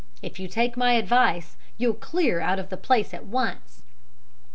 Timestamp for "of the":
2.57-2.75